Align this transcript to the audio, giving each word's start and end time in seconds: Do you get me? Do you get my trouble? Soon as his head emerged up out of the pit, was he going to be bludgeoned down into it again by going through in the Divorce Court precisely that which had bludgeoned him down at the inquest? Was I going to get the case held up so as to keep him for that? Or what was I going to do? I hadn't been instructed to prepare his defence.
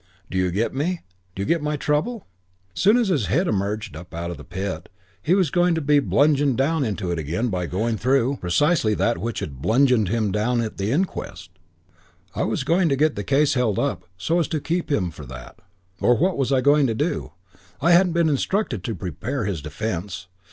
Do 0.31 0.37
you 0.39 0.49
get 0.49 0.73
me? 0.73 1.01
Do 1.35 1.43
you 1.43 1.45
get 1.45 1.61
my 1.61 1.77
trouble? 1.77 2.25
Soon 2.73 2.97
as 2.97 3.09
his 3.09 3.27
head 3.27 3.47
emerged 3.47 3.95
up 3.95 4.15
out 4.15 4.31
of 4.31 4.37
the 4.37 4.43
pit, 4.43 4.89
was 5.27 5.47
he 5.49 5.51
going 5.51 5.75
to 5.75 5.79
be 5.81 5.99
bludgeoned 5.99 6.57
down 6.57 6.83
into 6.83 7.11
it 7.11 7.19
again 7.19 7.49
by 7.49 7.67
going 7.67 7.97
through 7.97 8.15
in 8.15 8.21
the 8.21 8.21
Divorce 8.21 8.31
Court 8.57 8.67
precisely 8.67 8.93
that 8.95 9.17
which 9.19 9.39
had 9.41 9.61
bludgeoned 9.61 10.09
him 10.09 10.31
down 10.31 10.59
at 10.59 10.77
the 10.77 10.91
inquest? 10.91 11.51
Was 12.35 12.63
I 12.63 12.65
going 12.65 12.89
to 12.89 12.95
get 12.95 13.15
the 13.15 13.23
case 13.23 13.53
held 13.53 13.77
up 13.77 14.05
so 14.17 14.39
as 14.39 14.47
to 14.47 14.59
keep 14.59 14.91
him 14.91 15.11
for 15.11 15.27
that? 15.27 15.59
Or 15.99 16.17
what 16.17 16.35
was 16.35 16.51
I 16.51 16.61
going 16.61 16.87
to 16.87 16.95
do? 16.95 17.33
I 17.79 17.91
hadn't 17.91 18.13
been 18.13 18.27
instructed 18.27 18.83
to 18.83 18.95
prepare 18.95 19.45
his 19.45 19.61
defence. 19.61 20.25